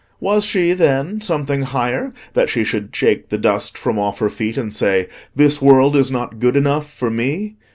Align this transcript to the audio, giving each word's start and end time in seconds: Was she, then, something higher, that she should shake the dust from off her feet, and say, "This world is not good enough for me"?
Was 0.19 0.43
she, 0.45 0.73
then, 0.73 1.21
something 1.21 1.61
higher, 1.61 2.09
that 2.33 2.49
she 2.49 2.63
should 2.63 2.89
shake 2.95 3.29
the 3.29 3.37
dust 3.37 3.77
from 3.77 3.99
off 3.99 4.17
her 4.17 4.29
feet, 4.31 4.57
and 4.57 4.73
say, 4.73 5.07
"This 5.35 5.61
world 5.61 5.95
is 5.95 6.09
not 6.09 6.39
good 6.39 6.55
enough 6.57 6.91
for 6.91 7.11
me"? 7.11 7.57